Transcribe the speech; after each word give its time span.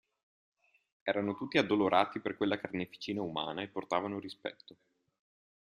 Erano 1.03 1.35
tutti 1.35 1.59
addolorati 1.59 2.19
per 2.21 2.35
quella 2.35 2.57
carneficina 2.57 3.21
umana, 3.21 3.61
e 3.61 3.67
portavano 3.67 4.17
rispetto. 4.17 4.75